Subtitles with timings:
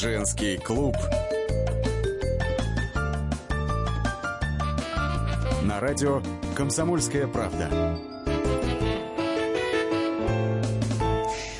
[0.00, 0.96] Женский клуб.
[5.62, 6.22] На радио
[6.56, 7.98] «Комсомольская правда».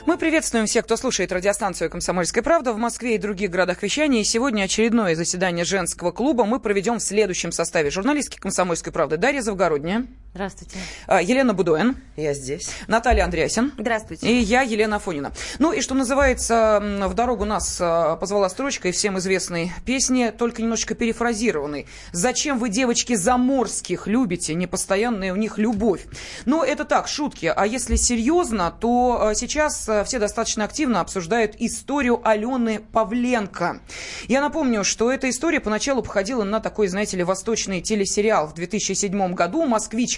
[0.06, 4.22] Мы приветствуем всех, кто слушает радиостанцию «Комсомольская правда» в Москве и других городах вещания.
[4.22, 7.91] И сегодня очередное заседание женского клуба мы проведем в следующем составе.
[7.91, 10.07] Журналистки «Комсомольской правды» Дарья Завгородняя.
[10.32, 10.78] Здравствуйте.
[11.08, 11.96] А, Елена Будоин.
[12.16, 12.70] Я здесь.
[12.86, 13.73] Наталья Андреасин.
[13.77, 14.30] Здравствуйте.
[14.30, 15.32] И я, Елена Афонина.
[15.59, 20.62] Ну и что называется, в дорогу нас а, позвала строчка и всем известной песни, только
[20.62, 21.88] немножечко перефразированной.
[22.12, 24.55] «Зачем вы, девочки, заморских любите?
[24.55, 26.06] Непостоянная у них любовь».
[26.44, 27.52] Ну, это так, шутки.
[27.55, 33.80] А если серьезно, то а, сейчас все достаточно активно обсуждают историю Алены Павленко.
[34.28, 38.47] Я напомню, что эта история поначалу походила на такой, знаете ли, восточный телесериал.
[38.47, 39.66] В 2007 году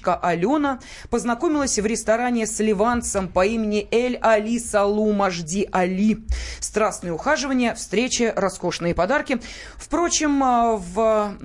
[0.02, 0.80] москвичка Алена
[1.10, 6.24] познакомилась в ресторане с ливанцем по имени Эль Али Салу Мажди Али.
[6.60, 9.40] Страстные ухаживания, встречи, роскошные подарки.
[9.76, 11.36] Впрочем, а, в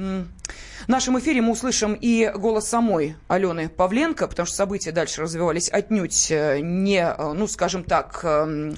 [0.85, 5.69] в нашем эфире мы услышим и голос самой Алены Павленко, потому что события дальше развивались
[5.69, 8.77] отнюдь э, не, э, ну, скажем так, эм,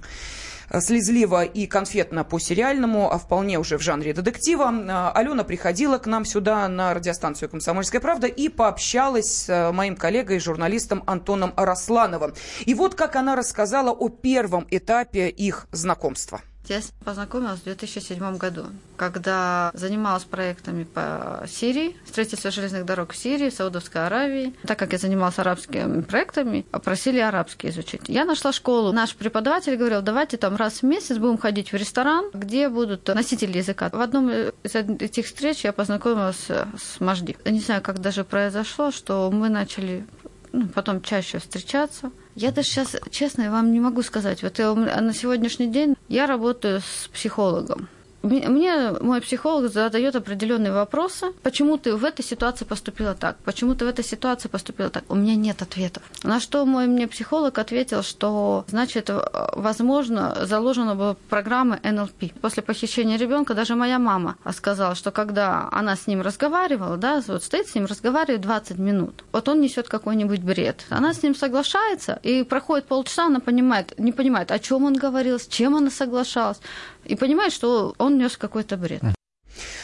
[0.79, 4.71] слезливо и конфетно по сериальному, а вполне уже в жанре детектива.
[4.71, 10.39] Э, Алена приходила к нам сюда на радиостанцию «Комсомольская правда» и пообщалась с моим коллегой,
[10.39, 12.33] журналистом Антоном Араслановым.
[12.65, 16.41] И вот как она рассказала о первом этапе их знакомства.
[16.69, 23.49] Я познакомилась в 2007 году, когда занималась проектами по Сирии, строительство железных дорог в Сирии,
[23.49, 24.53] в Саудовской Аравии.
[24.67, 28.01] Так как я занималась арабскими проектами, просили арабский изучить.
[28.07, 28.91] Я нашла школу.
[28.91, 33.57] Наш преподаватель говорил, давайте там раз в месяц будем ходить в ресторан, где будут носители
[33.57, 33.89] языка.
[33.89, 37.35] В одном из этих встреч я познакомилась с Мажди.
[37.45, 40.05] Не знаю, как даже произошло, что мы начали
[40.51, 42.11] ну, потом чаще встречаться.
[42.35, 44.43] Я даже сейчас, честно, вам не могу сказать.
[44.43, 47.87] Вот я, на сегодняшний день я работаю с психологом.
[48.21, 51.31] Мне мой психолог задает определенные вопросы.
[51.43, 53.37] Почему ты в этой ситуации поступила так?
[53.45, 55.03] Почему ты в этой ситуации поступила так?
[55.09, 56.03] У меня нет ответов.
[56.23, 59.09] На что мой мне психолог ответил, что, значит,
[59.53, 62.33] возможно, заложена была программа НЛП.
[62.41, 67.43] После похищения ребенка даже моя мама сказала, что когда она с ним разговаривала, да, вот
[67.43, 70.85] стоит с ним, разговаривает 20 минут, вот он несет какой-нибудь бред.
[70.89, 75.39] Она с ним соглашается, и проходит полчаса, она понимает, не понимает, о чем он говорил,
[75.39, 76.59] с чем она соглашалась
[77.05, 79.01] и понимает, что он нес какой-то бред.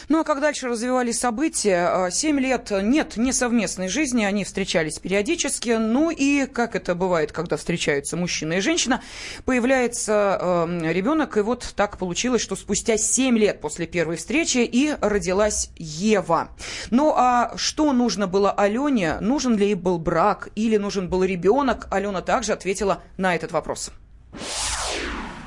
[0.07, 2.09] Ну а как дальше развивались события?
[2.11, 5.71] Семь лет нет не совместной жизни, они встречались периодически.
[5.71, 9.01] Ну и, как это бывает, когда встречаются мужчина и женщина,
[9.45, 11.37] появляется э, ребенок.
[11.37, 16.49] И вот так получилось, что спустя семь лет после первой встречи и родилась Ева.
[16.91, 19.19] Ну а что нужно было Алене?
[19.21, 21.87] Нужен ли ей был брак или нужен был ребенок?
[21.89, 23.91] Алена также ответила на этот вопрос.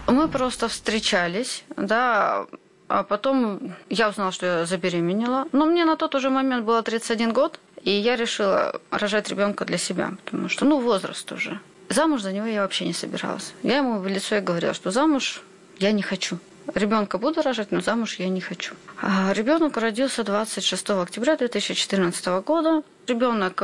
[0.08, 2.46] Мы просто встречались, да,
[2.88, 5.46] а потом я узнала, что я забеременела.
[5.52, 9.78] Но мне на тот уже момент было 31 год, и я решила рожать ребенка для
[9.78, 11.60] себя, потому что, ну, возраст уже.
[11.90, 13.52] Замуж за него я вообще не собиралась.
[13.62, 15.42] Я ему в лицо и говорила, что замуж
[15.78, 16.38] я не хочу.
[16.74, 18.74] Ребенка буду рожать, но замуж я не хочу.
[19.00, 22.82] А ребенок родился 26 октября 2014 года.
[23.06, 23.62] Ребенок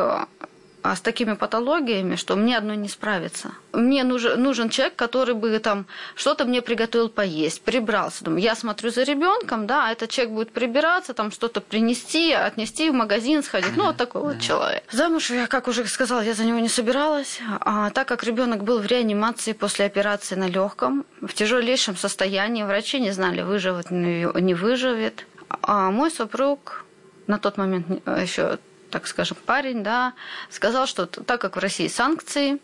[0.85, 3.53] а с такими патологиями, что мне одной не справиться.
[3.73, 8.23] Мне нужен, нужен человек, который бы там что-то мне приготовил поесть, прибрался.
[8.23, 12.91] Думаю, я смотрю за ребенком, да, а этот человек будет прибираться, там что-то принести, отнести
[12.91, 13.75] в магазин, сходить.
[13.77, 14.85] Ну, вот такой вот человек.
[14.93, 17.41] Замуж, я, как уже сказала, я за него не собиралась.
[17.61, 23.01] А так как ребенок был в реанимации после операции на легком, в тяжелейшем состоянии, врачи
[23.01, 25.25] не знали, выживет, не выживет.
[25.63, 26.85] А мой супруг
[27.27, 28.59] на тот момент еще
[28.95, 30.13] так скажем, парень, да,
[30.51, 32.61] сказал, что так как в России санкции,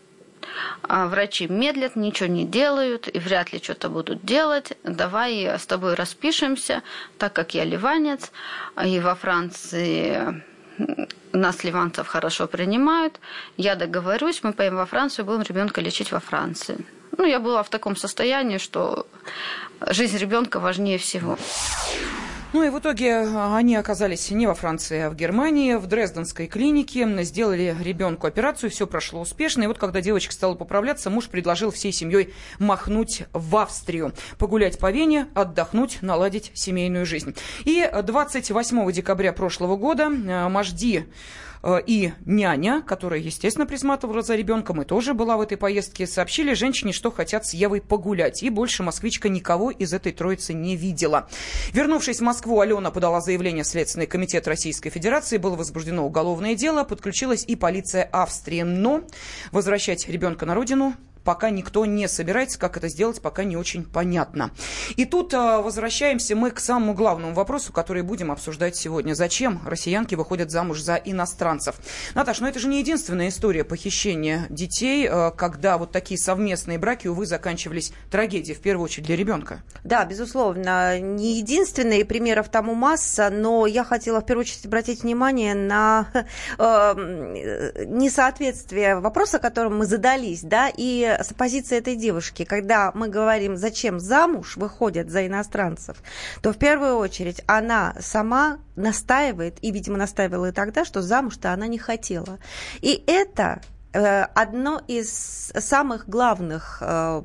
[0.83, 4.71] а врачи медлят, ничего не делают и вряд ли что-то будут делать.
[4.85, 6.83] Давай с тобой распишемся,
[7.17, 8.31] так как я ливанец,
[8.81, 10.41] и во Франции
[11.33, 13.19] нас, ливанцев, хорошо принимают.
[13.57, 16.77] Я договорюсь, мы поедем во Францию, будем ребенка лечить во Франции.
[17.17, 19.05] Ну, я была в таком состоянии, что
[19.85, 21.37] жизнь ребенка важнее всего.
[22.53, 26.47] Ну и в итоге э, они оказались не во Франции, а в Германии, в Дрезденской
[26.47, 27.23] клинике.
[27.23, 29.63] Сделали ребенку операцию, все прошло успешно.
[29.63, 34.91] И вот когда девочка стала поправляться, муж предложил всей семьей махнуть в Австрию, погулять по
[34.91, 37.35] Вене, отдохнуть, наладить семейную жизнь.
[37.63, 41.07] И 28 декабря прошлого года э, Мажди
[41.85, 46.91] и няня, которая, естественно, присматривала за ребенком и тоже была в этой поездке, сообщили женщине,
[46.91, 48.43] что хотят с Евой погулять.
[48.43, 51.27] И больше москвичка никого из этой троицы не видела.
[51.71, 55.37] Вернувшись в Москву, Алена подала заявление в Следственный комитет Российской Федерации.
[55.37, 56.83] Было возбуждено уголовное дело.
[56.83, 58.61] Подключилась и полиция Австрии.
[58.61, 59.03] Но
[59.51, 62.59] возвращать ребенка на родину пока никто не собирается.
[62.59, 64.51] Как это сделать, пока не очень понятно.
[64.95, 69.13] И тут а, возвращаемся мы к самому главному вопросу, который будем обсуждать сегодня.
[69.13, 71.75] Зачем россиянки выходят замуж за иностранцев?
[72.15, 77.07] Наташ, ну это же не единственная история похищения детей, а, когда вот такие совместные браки,
[77.07, 79.63] увы, заканчивались трагедией, в первую очередь для ребенка.
[79.83, 80.99] Да, безусловно.
[80.99, 86.07] Не единственные примеров тому масса, но я хотела в первую очередь обратить внимание на
[86.57, 93.57] э, несоответствие вопроса, которым мы задались, да, и с позиции этой девушки, когда мы говорим,
[93.57, 95.97] зачем замуж выходят за иностранцев,
[96.41, 101.67] то в первую очередь она сама настаивает, и, видимо, настаивала и тогда, что замуж-то она
[101.67, 102.39] не хотела.
[102.81, 103.61] И это
[103.93, 107.21] одно из самых главных э,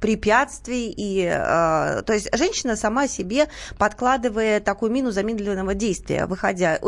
[0.00, 6.78] препятствий и э, то есть женщина сама себе подкладывая такую мину замедленного действия, выходя,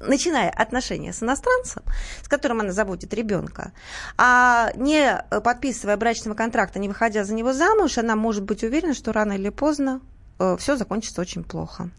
[0.00, 1.82] начиная отношения с иностранцем,
[2.22, 3.72] с которым она заводит ребенка,
[4.16, 9.12] а не подписывая брачного контракта, не выходя за него замуж, она может быть уверена, что
[9.12, 10.00] рано или поздно
[10.58, 11.90] все закончится очень плохо.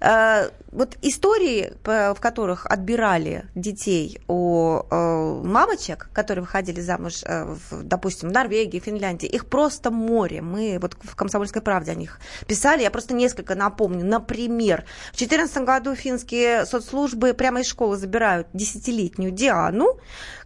[0.00, 8.28] Э, вот истории, в которых отбирали детей у э, мамочек, которые выходили замуж, э, допустим,
[8.28, 10.42] в Норвегии, Финляндии, их просто море.
[10.42, 12.82] Мы вот в «Комсомольской правде» о них писали.
[12.82, 14.04] Я просто несколько напомню.
[14.04, 19.98] Например, в 2014 году финские соцслужбы прямо из школы забирают десятилетнюю Диану,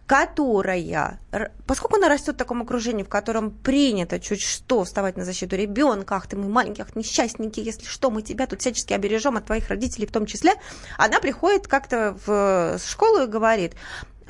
[0.05, 1.19] которая,
[1.65, 6.15] поскольку она растет в таком окружении, в котором принято чуть что вставать на защиту ребенка,
[6.15, 9.67] ах ты мой маленький, ах несчастненький, если что, мы тебя тут всячески обережем от твоих
[9.69, 10.53] родителей в том числе,
[10.97, 13.73] она приходит как-то в школу и говорит,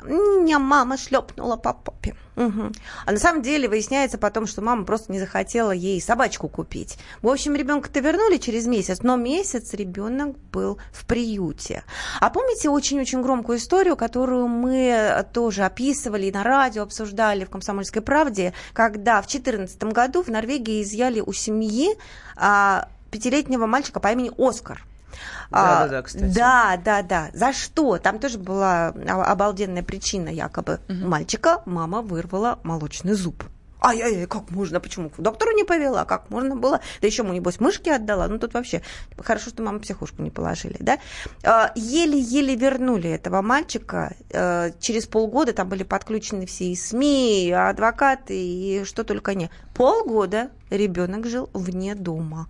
[0.04, 2.14] меня мама шлепнула по попе.
[2.36, 2.72] Угу.
[3.06, 6.98] А на самом деле выясняется потом, что мама просто не захотела ей собачку купить.
[7.22, 11.82] В общем, ребенка-то вернули через месяц, но месяц ребенок был в приюте.
[12.20, 18.02] А помните очень-очень громкую историю, которую мы тоже описывали и на радио обсуждали в «Комсомольской
[18.02, 21.96] правде», когда в 2014 году в Норвегии изъяли у семьи
[22.36, 24.84] а, пятилетнего мальчика по имени Оскар–
[25.50, 26.34] да, да, да, кстати.
[26.34, 27.28] Да, да, да.
[27.32, 27.98] За что?
[27.98, 30.80] Там тоже была обалденная причина якобы.
[30.88, 31.08] Угу.
[31.08, 33.44] Мальчика мама вырвала молочный зуб.
[33.80, 35.10] Ай-яй-яй, как можно, почему?
[35.10, 36.80] К доктору не повела, как можно было?
[37.00, 38.26] Да еще ему, небось, мышки отдала.
[38.26, 38.82] Ну, тут вообще
[39.18, 40.98] хорошо, что мама психушку не положили, да?
[41.44, 44.16] А, еле-еле вернули этого мальчика.
[44.32, 49.50] А, через полгода там были подключены все и СМИ, и адвокаты, и что только не.
[49.74, 52.48] Полгода ребенок жил вне дома.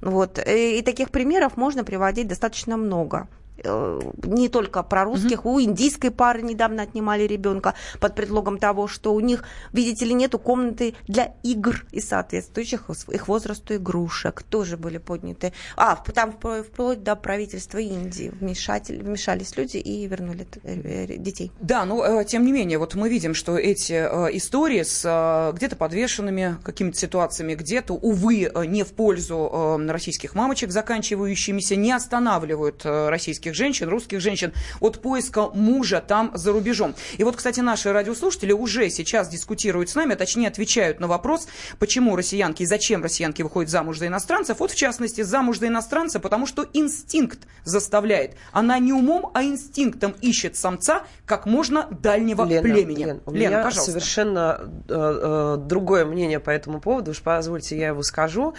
[0.00, 0.38] Вот.
[0.46, 3.28] И таких примеров можно приводить достаточно много.
[3.64, 5.56] Э, не только про русских, угу.
[5.56, 10.38] у индийской пары недавно отнимали ребенка под предлогом того, что у них, видите ли, нету
[10.38, 14.42] комнаты для игр и соответствующих их возрасту игрушек.
[14.42, 15.52] Тоже были подняты.
[15.76, 21.50] А, там вплоть до правительства Индии вмешатель, вмешались люди и вернули э, детей.
[21.60, 23.94] Да, но э, тем не менее, вот мы видим, что эти
[24.36, 31.92] истории с где-то подвешенными какими-то ситуациями, где-то, увы, не в пользу российских мамочек, заканчивающимися, не
[31.92, 36.94] останавливают российских русских женщин, русских женщин от поиска мужа там за рубежом.
[37.16, 41.48] И вот, кстати, наши радиослушатели уже сейчас дискутируют с нами, а точнее отвечают на вопрос,
[41.78, 44.60] почему россиянки и зачем россиянки выходят замуж за иностранцев.
[44.60, 48.36] Вот, в частности, замуж за иностранца, потому что инстинкт заставляет.
[48.52, 53.04] Она не умом, а инстинктом ищет самца как можно дальнего Лена, племени.
[53.04, 53.92] Лен, у Лена, меня пожалуйста.
[53.92, 57.10] совершенно э, э, другое мнение по этому поводу.
[57.10, 58.54] Уж позвольте, я его скажу.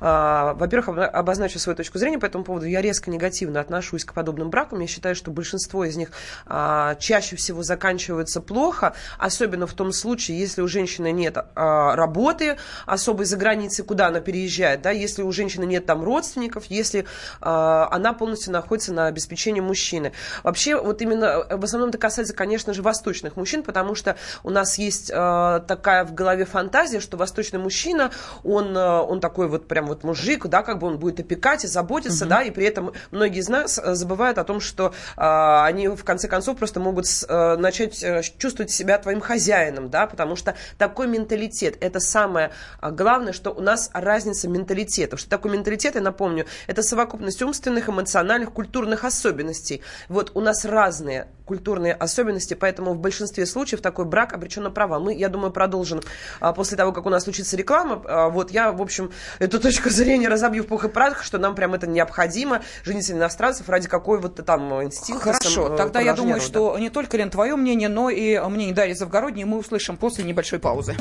[0.00, 2.66] Э, во-первых, обозначу свою точку зрения по этому поводу.
[2.66, 4.80] Я резко негативно отношусь к подобным подобным бракам.
[4.80, 6.10] Я считаю, что большинство из них
[6.46, 12.56] а, чаще всего заканчиваются плохо, особенно в том случае, если у женщины нет а, работы
[12.86, 17.06] особой за границей, куда она переезжает, да, если у женщины нет там родственников, если
[17.40, 20.12] а, она полностью находится на обеспечении мужчины.
[20.42, 24.78] Вообще, вот именно в основном это касается, конечно же, восточных мужчин, потому что у нас
[24.78, 28.10] есть а, такая в голове фантазия, что восточный мужчина,
[28.42, 31.68] он, а, он такой вот прям вот мужик, да, как бы он будет опекать и
[31.68, 32.30] заботиться, угу.
[32.30, 36.02] да, и при этом многие из нас забывают забывают о том, что а, они в
[36.02, 41.06] конце концов просто могут а, начать а, чувствовать себя твоим хозяином, да, потому что такой
[41.06, 42.50] менталитет, это самое
[42.80, 45.20] главное, что у нас разница менталитетов.
[45.20, 49.82] Что такое менталитет, я напомню, это совокупность умственных, эмоциональных, культурных особенностей.
[50.08, 54.98] Вот у нас разные культурные особенности, поэтому в большинстве случаев такой брак обречен на права.
[54.98, 56.00] Мы, я думаю, продолжим
[56.40, 58.02] а, после того, как у нас случится реклама.
[58.06, 61.54] А, вот я, в общем, эту точку зрения разобью в пух и прах, что нам
[61.54, 65.32] прям это необходимо, жениться иностранцев ради какой вот там инстинкта.
[65.34, 66.46] Хорошо, там, тогда я думаю, рода.
[66.46, 70.58] что не только, Лен, твое мнение, но и мнение Дарьи Завгородней мы услышим после небольшой
[70.58, 70.94] паузы.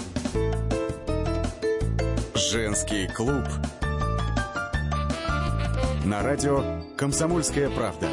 [2.36, 3.46] Женский клуб.
[6.06, 6.62] На радио
[6.98, 8.08] «Комсомольская правда».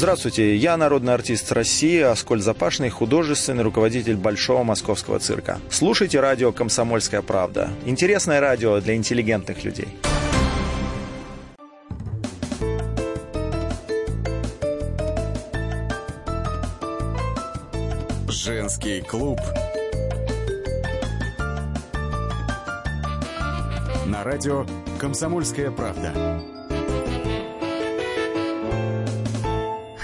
[0.00, 5.58] Здравствуйте, я народный артист России Аскольд Запашный, художественный руководитель Большого Московского цирка.
[5.68, 7.68] Слушайте радио «Комсомольская правда».
[7.84, 9.88] Интересное радио для интеллигентных людей.
[18.26, 19.38] Женский клуб.
[24.06, 24.64] На радио
[24.98, 26.40] «Комсомольская правда».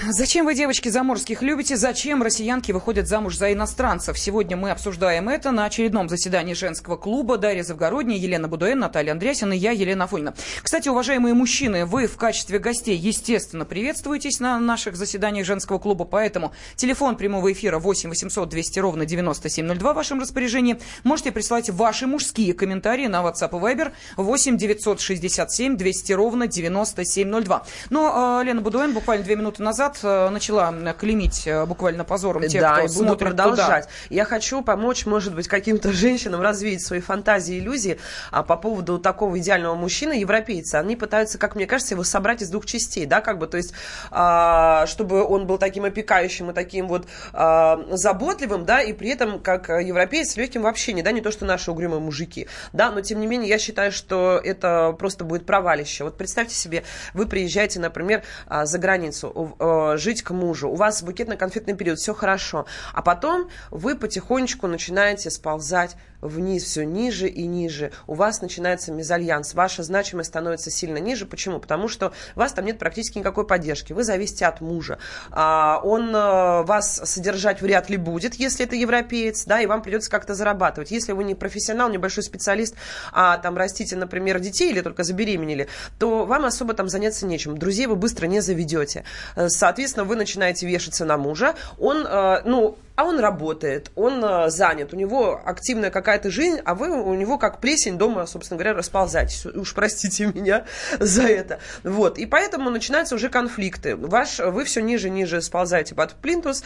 [0.09, 1.75] Зачем вы, девочки, заморских любите?
[1.75, 4.17] Зачем россиянки выходят замуж за иностранцев?
[4.17, 7.37] Сегодня мы обсуждаем это на очередном заседании женского клуба.
[7.37, 10.33] Дарья Завгородняя, Елена Будуэн, Наталья Андреасина и я, Елена Афонина.
[10.63, 16.53] Кстати, уважаемые мужчины, вы в качестве гостей, естественно, приветствуетесь на наших заседаниях женского клуба, поэтому
[16.77, 20.79] телефон прямого эфира 8 800 200 ровно 9702 в вашем распоряжении.
[21.03, 27.65] Можете присылать ваши мужские комментарии на WhatsApp и Viber 8 967 200 ровно 9702.
[27.89, 32.61] Но э, Лена Будуэн буквально две минуты назад Э, начала клеймить э, буквально позором тех,
[32.61, 33.85] да, кто и буду смотрит продолжать.
[33.85, 33.95] Туда.
[34.09, 37.99] Я хочу помочь, может быть, каким-то женщинам развеять свои фантазии и иллюзии
[38.31, 40.79] а, по поводу такого идеального мужчины, европейца.
[40.79, 43.73] Они пытаются, как мне кажется, его собрать из двух частей, да, как бы, то есть,
[44.11, 49.39] а, чтобы он был таким опекающим и таким вот а, заботливым, да, и при этом,
[49.39, 53.19] как европеец, легким в общении, да, не то, что наши угрюмые мужики, да, но, тем
[53.19, 56.03] не менее, я считаю, что это просто будет провалище.
[56.03, 59.55] Вот представьте себе, вы приезжаете, например, а, за границу,
[59.95, 65.95] жить к мужу, у вас букетно-конфетный период, все хорошо, а потом вы потихонечку начинаете сползать
[66.21, 67.91] вниз, все ниже и ниже.
[68.07, 71.25] У вас начинается мезальянс, ваша значимость становится сильно ниже.
[71.25, 71.59] Почему?
[71.59, 73.93] Потому что у вас там нет практически никакой поддержки.
[73.93, 74.99] Вы зависите от мужа.
[75.31, 80.09] А, он а, вас содержать вряд ли будет, если это европеец, да, и вам придется
[80.09, 80.91] как-то зарабатывать.
[80.91, 82.75] Если вы не профессионал, небольшой специалист,
[83.11, 85.67] а там растите, например, детей или только забеременели,
[85.99, 87.57] то вам особо там заняться нечем.
[87.57, 89.03] Друзей вы быстро не заведете.
[89.47, 91.55] Соответственно, вы начинаете вешаться на мужа.
[91.77, 96.73] Он, а, ну, а он работает, он э, занят, у него активная какая-то жизнь, а
[96.73, 99.45] вы у него как плесень дома, собственно говоря, расползаетесь.
[99.45, 100.65] Уж простите меня
[100.99, 101.59] за это.
[101.83, 102.17] Вот.
[102.17, 103.95] И поэтому начинаются уже конфликты.
[103.95, 106.63] Ваш, вы все ниже и ниже сползаете под плинтус.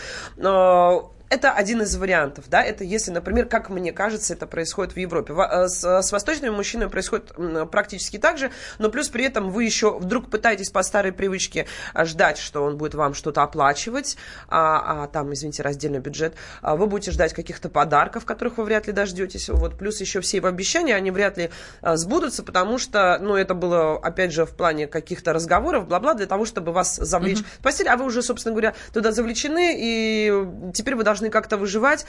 [1.31, 4.97] Э, это один из вариантов, да, это если, например, как мне кажется, это происходит в
[4.97, 5.33] Европе.
[5.33, 7.31] Э, с, с восточными мужчинами происходит
[7.71, 12.05] практически так же, но плюс при этом вы еще вдруг пытаетесь по старой привычке а,
[12.05, 16.88] ждать, что он будет вам что-то оплачивать, а, а там, извините, раздельный бюджет, а вы
[16.88, 20.95] будете ждать каких-то подарков, которых вы вряд ли дождетесь, вот, плюс еще все его обещания,
[20.95, 21.50] они вряд ли
[21.81, 26.45] сбудутся, потому что, ну, это было, опять же, в плане каких-то разговоров, бла-бла, для того,
[26.45, 27.59] чтобы вас завлечь mm-hmm.
[27.59, 31.57] в постель, а вы уже, собственно говоря, туда завлечены, и теперь вы должны должны как-то
[31.57, 32.05] выживать.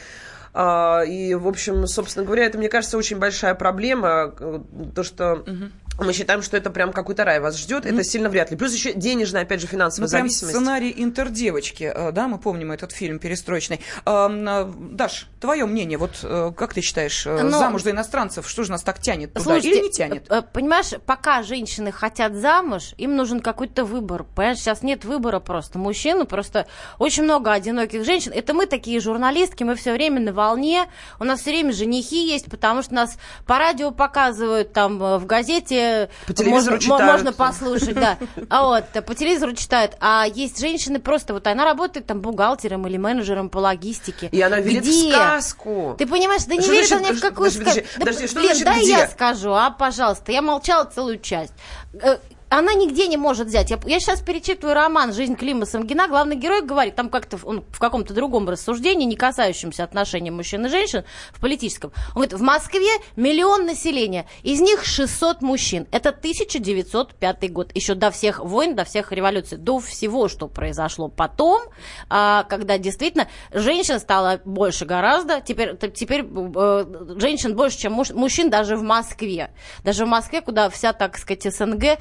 [0.54, 4.60] А, и, в общем, собственно говоря, это, мне кажется, очень большая проблема, э,
[4.94, 5.34] то, что...
[5.34, 8.56] Угу мы считаем, что это прям какой-то рай вас ждет, это сильно вряд ли.
[8.56, 10.56] Плюс еще денежная, опять же, финансовая ну, прям зависимость.
[10.56, 13.80] сценарий интердевочки, э, да, мы помним этот фильм перестроечный.
[14.06, 17.42] Э, Даш, твое мнение, вот э, как ты считаешь, Но...
[17.42, 20.30] Ну, замуж за иностранцев, что же нас так тянет туда Слушайте, или не тянет?
[20.52, 24.24] Понимаешь, пока женщины хотят замуж, им нужен какой-то выбор.
[24.24, 25.78] Понимаешь, сейчас нет выбора просто.
[25.78, 26.66] Мужчины просто
[26.98, 28.32] очень много одиноких женщин.
[28.34, 30.88] Это мы такие журналистки, мы все время на волне,
[31.20, 35.81] у нас все время женихи есть, потому что нас по радио показывают, там в газете
[36.26, 37.12] по телевизору можно, читают.
[37.12, 38.18] можно послушать, да.
[38.48, 39.96] А вот по телевизору читают.
[40.00, 44.28] А есть женщины просто вот она работает там бухгалтером или менеджером по логистике.
[44.28, 45.10] И она верит где?
[45.10, 45.94] в сказку.
[45.98, 47.80] Ты понимаешь, да не что верит она ни в какую сказку.
[47.80, 48.90] Что Блин, значит дай где?
[48.90, 50.32] я скажу, а, пожалуйста.
[50.32, 51.52] Я молчала целую часть
[51.94, 52.18] э,
[52.52, 53.70] она нигде не может взять.
[53.70, 56.06] Я, я сейчас перечитываю роман «Жизнь Клима Самгина».
[56.06, 60.68] Главный герой говорит, там как-то он в каком-то другом рассуждении, не касающемся отношений мужчин и
[60.68, 61.92] женщин, в политическом.
[62.08, 65.86] Он говорит, в Москве миллион населения, из них 600 мужчин.
[65.92, 71.62] Это 1905 год, еще до всех войн, до всех революций, до всего, что произошло потом,
[72.10, 75.40] а, когда действительно женщин стало больше гораздо.
[75.40, 76.84] Теперь, теперь э,
[77.16, 79.52] женщин больше, чем муж, мужчин даже в Москве.
[79.84, 81.98] Даже в Москве, куда вся, так сказать, СНГ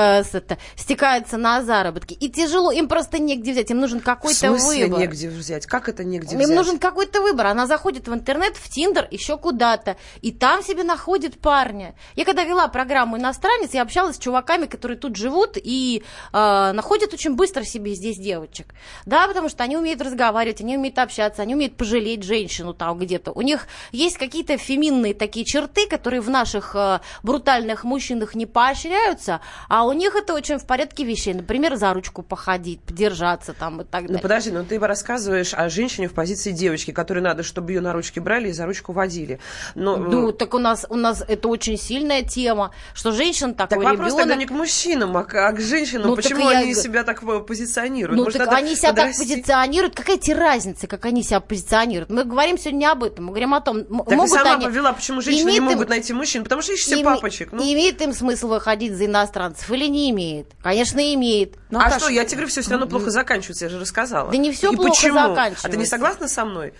[0.00, 2.14] это, стекаются на заработки.
[2.14, 4.58] И тяжело, им просто негде взять, им нужен какой-то выбор.
[4.58, 5.00] В смысле выбор.
[5.00, 5.66] негде взять?
[5.66, 6.50] Как это негде им взять?
[6.50, 7.46] Им нужен какой-то выбор.
[7.46, 11.94] Она заходит в интернет, в Тиндер, еще куда-то, и там себе находит парня.
[12.14, 17.12] Я когда вела программу «Иностранец», я общалась с чуваками, которые тут живут и э, находят
[17.12, 18.74] очень быстро себе здесь девочек.
[19.06, 23.32] Да, потому что они умеют разговаривать, они умеют общаться, они умеют пожалеть женщину там где-то.
[23.32, 29.40] У них есть какие-то феминные такие черты, которые в наших э, брутальных мужчинах не поощряются,
[29.68, 31.34] А у них это очень в порядке вещей.
[31.34, 34.16] Например, за ручку походить, подержаться там и так далее.
[34.16, 37.92] Ну подожди, ну ты рассказываешь о женщине в позиции девочки, которой надо, чтобы ее на
[37.92, 39.38] ручки брали и за ручку водили.
[39.74, 43.92] Но, ну, так у нас, у нас это очень сильная тема, что женщина такой так
[43.92, 44.18] вопрос ребенок...
[44.20, 46.08] тогда не к мужчинам, а к, а к женщинам.
[46.08, 48.16] Ну, Почему я они г- себя так э, позиционируют?
[48.16, 49.18] Ну, Может, так они себя подрасти?
[49.18, 49.94] так позиционируют.
[49.94, 52.10] Какая тебе разница, как они себя позиционируют?
[52.10, 53.26] Мы говорим сегодня не об этом.
[53.26, 54.64] Мы говорим о том, Так ты могут сама они...
[54.66, 56.42] повела, почему женщины не Имеет им- могут найти мужчин?
[56.44, 57.52] Потому что ищете Име- папочек.
[57.52, 57.62] Ну.
[57.62, 60.48] Имеет им смысл выходить за иностранцев или не имеет?
[60.62, 61.56] Конечно, имеет.
[61.70, 64.30] А Наташа, что, я тебе говорю, все все равно плохо заканчивается, я же рассказала.
[64.30, 65.18] Да не всё И плохо почему?
[65.18, 65.86] А ты не заканчивается.
[65.86, 66.74] согласна со мной?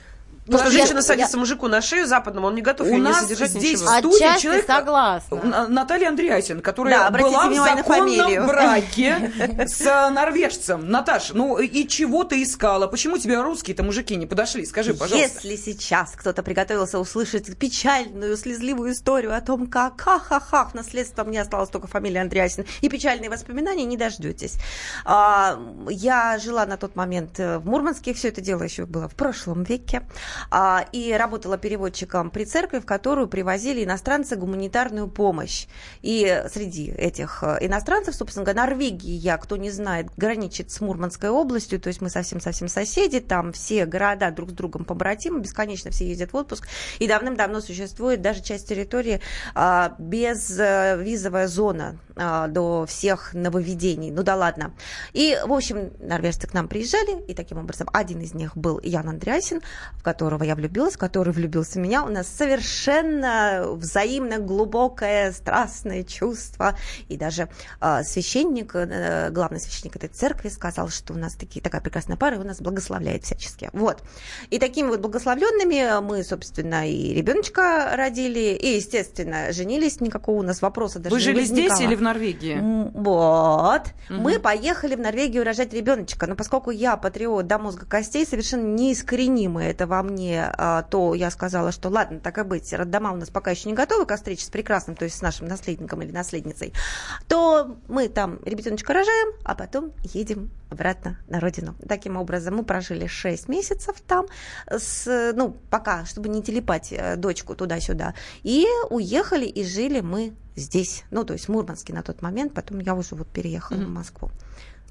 [0.47, 2.97] Ну, Потому что я- женщина садится мужику на шею западному, он не готов У ее
[2.97, 3.91] не нас содержать здесь ничего.
[3.95, 4.67] в студии Отчасти человек...
[4.67, 5.67] согласна.
[5.69, 9.33] Наталья Андреасин, которая Да, была в законном браке
[9.67, 10.91] с норвежцем.
[10.91, 12.87] Наташ, ну и чего ты искала?
[12.89, 14.67] Почему тебе русские-то мужики не подошли?
[14.67, 15.41] Скажи, пожалуйста.
[15.49, 21.41] Если сейчас кто-то приготовился услышать печальную, слезливую историю о том, как ха-ха-ха, в наследство мне
[21.41, 24.57] осталась только фамилия Андреасин, и печальные воспоминания, не дождетесь.
[25.07, 25.59] А,
[25.89, 29.63] я жила на тот момент э, в Мурманске, все это дело еще было в прошлом
[29.65, 30.03] веке,
[30.93, 35.67] и работала переводчиком при церкви, в которую привозили иностранцы гуманитарную помощь.
[36.03, 41.81] И среди этих э, иностранцев, собственно говоря, Норвегия, кто не знает, граничит с Мурманской областью,
[41.81, 46.33] то есть мы совсем-совсем соседи, там все города друг с другом побратимы, бесконечно все ездят
[46.33, 46.67] в отпуск,
[46.99, 49.21] и давным-давно существует даже часть территории
[49.55, 54.11] а, безвизовая зона а, до всех нововведений.
[54.11, 54.75] Ну да ладно.
[55.13, 59.09] И, в общем, норвежцы к нам приезжали, и таким образом один из них был Ян
[59.09, 59.61] Андреасин,
[59.95, 62.03] в которого я влюбилась, который влюбился в меня.
[62.03, 66.79] У нас совершенно взаимно глубокое, страстное чувство.
[67.11, 71.83] И даже а, священник, э, главный священник этой церкви сказал, что у нас такие, такая
[71.83, 73.69] прекрасная пара, и он нас благословляет всячески.
[73.75, 74.03] Вот.
[74.49, 80.01] И такими вот благословленными мы, собственно, и ребеночка родили, и, естественно, женились.
[80.01, 81.83] Никакого у нас вопроса даже Вы не жили здесь возникало.
[81.83, 82.91] или в Норвегии?
[82.95, 83.83] Вот.
[84.09, 84.23] Мгм.
[84.23, 86.27] Мы поехали в Норвегию рожать ребеночка.
[86.27, 91.31] Но поскольку я патриот до мозга костей, совершенно неискоренимое это во мне, а, то я
[91.31, 94.45] сказала, что ладно, так и быть, роддома у нас пока еще не готовы к встрече
[94.45, 96.73] с прекрасным, то есть с нашим наследником или наследницей,
[97.29, 101.75] то мы там ребеночка рожаем, а потом едем обратно на родину.
[101.89, 104.27] Таким образом, мы прожили 6 месяцев там,
[104.67, 111.05] с, ну, пока, чтобы не телепать э, дочку туда-сюда, и уехали, и жили мы здесь,
[111.11, 114.31] ну, то есть в Мурманске на тот момент, потом я уже вот переехала в Москву.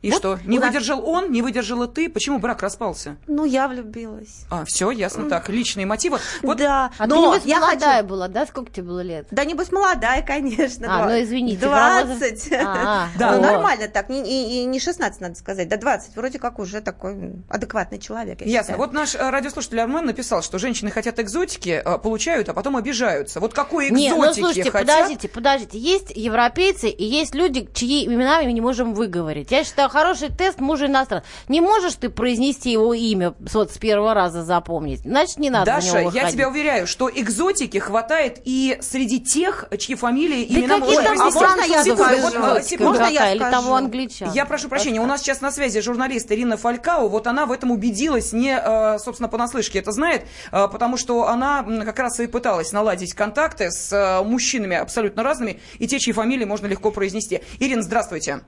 [0.03, 2.09] И Вот что, не нас- выдержал он, не выдержала ты?
[2.09, 3.15] Почему брак распался?
[3.25, 4.45] Ну, я влюбилась.
[4.51, 5.47] А, все, ясно так.
[5.49, 6.19] Личные мотивы.
[6.43, 8.07] Вот да, А но ты, небось, я молодая хочу...
[8.09, 8.45] была, да?
[8.45, 9.27] Сколько тебе было лет?
[9.31, 10.87] Да, небось, молодая, конечно.
[10.89, 12.51] А, ну, извините, 20.
[12.53, 13.35] А, Да.
[13.37, 14.09] Ну, нормально так.
[14.09, 16.15] Не, и- и не 16, надо сказать, да 20.
[16.17, 18.61] Вроде как уже такой адекватный человек, я Ясно.
[18.73, 18.79] считаю.
[18.79, 23.39] Вот наш э, радиослушатель Армен написал, что женщины хотят экзотики, э, получают, а потом обижаются.
[23.39, 24.81] Вот какой экзотики Не, ну слушайте, хотят?
[24.87, 25.77] подождите, подождите.
[25.79, 29.49] Есть европейцы и есть люди, чьи имена мы не можем выговорить.
[29.51, 31.25] Я считаю, хороший тест мужа иностранца.
[31.47, 35.01] Не можешь ты произнести его имя вот с первого раза запомнить.
[35.01, 39.65] Значит, не надо на Даша, него я тебя уверяю, что экзотики хватает и среди тех,
[39.77, 41.45] чьи фамилии и Да имена какие можно там произнести.
[41.45, 42.21] можно я Секунду, скажу?
[42.21, 42.91] вот, экзотика секунду.
[42.91, 44.31] Можно я или того англичан?
[44.33, 47.07] Я прошу прощения, у нас сейчас на связи журналист Ирина Фалькау.
[47.09, 51.63] Вот она в этом убедилась не, э, собственно, понаслышке это знает, э, потому что она
[51.85, 56.65] как раз и пыталась наладить контакты с мужчинами абсолютно разными, и те, чьи фамилии можно
[56.65, 57.41] легко произнести.
[57.59, 58.41] Ирина, здравствуйте.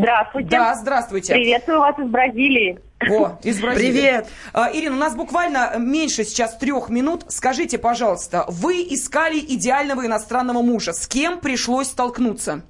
[0.00, 0.48] Здравствуйте.
[0.48, 1.34] Да, здравствуйте.
[1.34, 2.78] Приветствую вас из Бразилии.
[3.10, 3.92] О, из Бразилии.
[3.92, 4.28] Привет.
[4.54, 7.24] А, Ирина, у нас буквально меньше сейчас трех минут.
[7.28, 10.92] Скажите, пожалуйста, вы искали идеального иностранного мужа.
[10.92, 12.62] С кем пришлось столкнуться?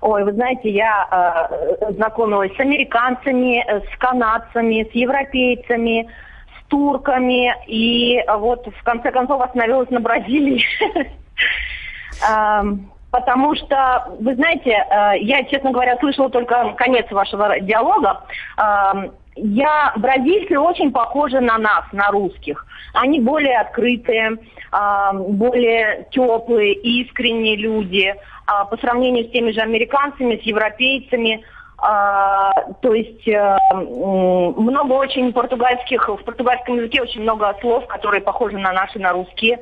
[0.00, 1.48] Ой, вы знаете, я
[1.80, 6.08] э, знакомилась с американцами, э, с канадцами, с европейцами,
[6.58, 10.64] с турками, и вот в конце концов остановилась на Бразилии.
[13.10, 18.22] Потому что, вы знаете, э, я, честно говоря, слышала только конец вашего диалога.
[18.56, 22.66] Эм, Я, бразильцы очень похожи на нас, на русских.
[22.94, 24.36] Они более открытые,
[24.72, 28.14] эм, более теплые, искренние люди
[28.46, 31.42] а, по сравнению с теми же американцами, с европейцами.
[32.82, 38.72] То есть э, много очень португальских, в португальском языке очень много слов, которые похожи на
[38.72, 39.60] наши, на русские.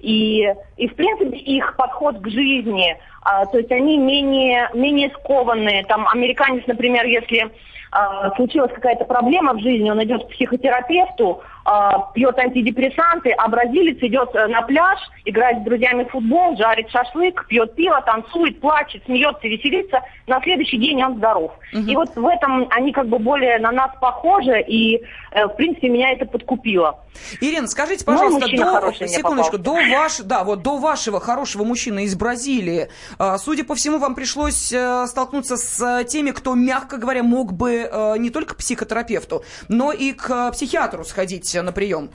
[0.00, 5.84] И, и в принципе их подход к жизни, а, то есть они менее, менее скованные.
[5.84, 7.50] Там американец, например, если
[7.90, 13.98] а, случилась какая-то проблема в жизни, он идет к психотерапевту, а, пьет антидепрессанты, а бразилец
[14.00, 19.02] идет э, на пляж, играет с друзьями в футбол, жарит шашлык, пьет пиво, танцует, плачет,
[19.04, 20.00] смеется, веселится.
[20.26, 21.52] На следующий день он здоров.
[21.74, 21.82] Угу.
[21.82, 25.02] И вот в этом они как бы более на нас похожи, и,
[25.32, 27.00] э, в принципе, меня это подкупило.
[27.42, 32.88] Ирина, скажите, пожалуйста, до, секундочку, до, ваш, да, вот до вашего хорошего мужчины из Бразилии,
[33.38, 38.30] судя по всему, вам пришлось э, столкнуться с теми, кто, мягко говоря, мог бы не
[38.30, 42.10] только к психотерапевту, но и к психиатру сходить на прием?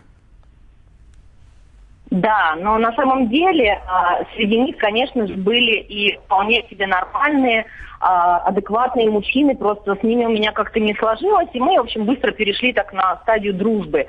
[2.14, 7.66] Да, но на самом деле а, среди них, конечно же, были и вполне себе нормальные,
[8.00, 12.06] а, адекватные мужчины, просто с ними у меня как-то не сложилось, и мы, в общем,
[12.06, 14.06] быстро перешли так на стадию дружбы.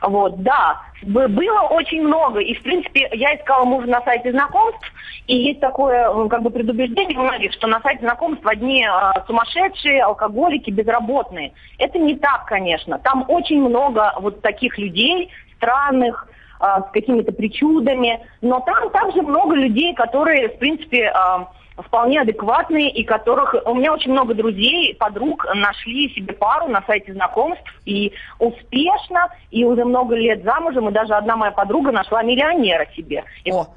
[0.00, 4.92] Вот, да, было очень много, и, в принципе, я искала мужа на сайте знакомств,
[5.26, 10.02] и есть такое, как бы, предубеждение у многих, что на сайте знакомств одни э, сумасшедшие,
[10.02, 11.52] алкоголики, безработные.
[11.78, 12.98] Это не так, конечно.
[12.98, 16.28] Там очень много вот таких людей, странных,
[16.60, 21.44] э, с какими-то причудами, но там также много людей, которые, в принципе, э,
[21.82, 23.54] вполне адекватные и которых...
[23.64, 29.64] У меня очень много друзей, подруг нашли себе пару на сайте знакомств и успешно, и
[29.64, 33.24] уже много лет замужем, и даже одна моя подруга нашла миллионера себе.
[33.50, 33.68] О,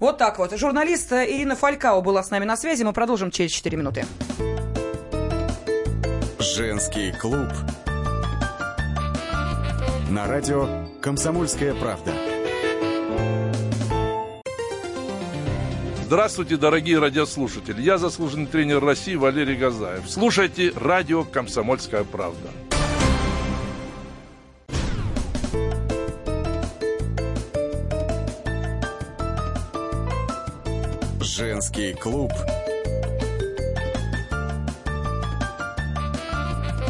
[0.00, 0.56] вот так вот.
[0.56, 2.82] Журналист Ирина Фалькао была с нами на связи.
[2.82, 4.04] Мы продолжим через 4 минуты.
[6.38, 7.48] Женский клуб.
[10.10, 10.66] На радио
[11.00, 12.31] «Комсомольская правда».
[16.12, 17.80] Здравствуйте, дорогие радиослушатели.
[17.80, 20.02] Я заслуженный тренер России Валерий Газаев.
[20.06, 22.50] Слушайте радио «Комсомольская правда».
[31.22, 32.30] Женский клуб.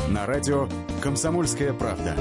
[0.08, 0.68] На радио
[1.00, 2.16] «Комсомольская правда».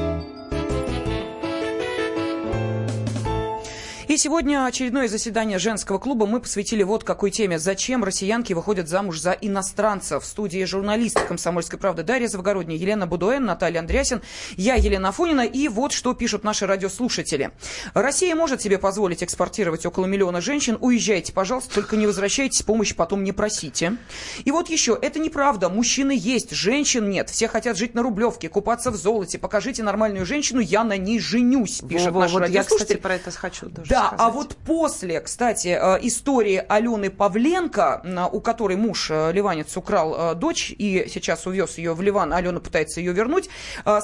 [4.11, 7.57] И сегодня очередное заседание женского клуба мы посвятили вот какой теме.
[7.57, 10.25] Зачем россиянки выходят замуж за иностранцев?
[10.25, 14.21] В студии журналисты «Комсомольской правды» Дарья Завгородняя, Елена Будуэн, Наталья Андреасин,
[14.57, 15.45] я, Елена Афонина.
[15.45, 17.51] И вот что пишут наши радиослушатели.
[17.93, 20.77] Россия может себе позволить экспортировать около миллиона женщин.
[20.81, 23.95] Уезжайте, пожалуйста, только не возвращайтесь, помощь потом не просите.
[24.43, 25.69] И вот еще, это неправда.
[25.69, 27.29] Мужчины есть, женщин нет.
[27.29, 29.39] Все хотят жить на Рублевке, купаться в золоте.
[29.39, 32.75] Покажите нормальную женщину, я на ней женюсь, пишет Во, наш вот радиослушатель.
[32.77, 34.19] Я, кстати, про это хочу тоже Да, сказать.
[34.19, 40.35] а вот после, кстати, э, истории Алены Павленко, у которой муж э, ливанец украл э,
[40.35, 43.49] дочь и сейчас увез ее в Ливан, Алена пытается ее вернуть,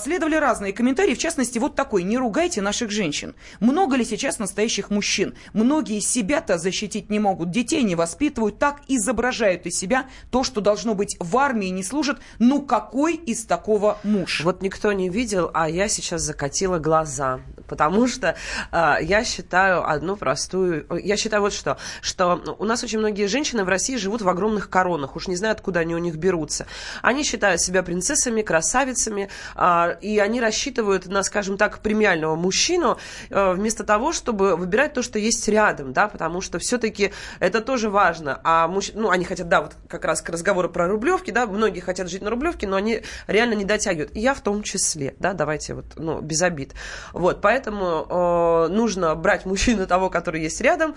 [0.02, 3.36] следовали разные комментарии, в частности, вот такой, не ругайте наших женщин.
[3.60, 5.36] Много ли сейчас настоящих мужчин?
[5.54, 10.96] Многие себя-то защитить не могут, детей не воспитывают, так изображают из себя то, что должно
[10.96, 12.20] быть в армии, не служат.
[12.40, 14.42] Ну какой из такого муж?
[14.44, 18.36] Вот никто не видел, а я сейчас закатила глаза, потому что
[18.72, 20.86] э, я считаю одну простую...
[21.04, 24.70] Я считаю вот что, что у нас очень многие женщины в России живут в огромных
[24.70, 26.66] коронах, уж не знаю, откуда они у них берутся.
[27.02, 32.98] Они считают себя принцессами, красавицами, э, и они рассчитывают на, скажем так, премиального мужчину,
[33.30, 37.90] э, вместо того, чтобы выбирать то, что есть рядом, да, потому что все-таки это тоже
[37.90, 38.40] важно.
[38.44, 38.92] А муж...
[38.94, 42.22] ну, они хотят, да, вот как раз к разговору про Рублевки, да, многие хотят жить
[42.22, 44.16] на Рублевке, но они реально не дотягивают.
[44.16, 46.74] И я в том числе, да, давайте вот, ну, без обид.
[47.14, 50.96] Вот, поэтому э, нужно брать мужчину того, который есть рядом,